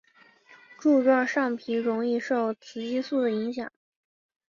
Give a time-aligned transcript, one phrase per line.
[0.79, 3.71] 柱状上皮容易受雌激素的影响。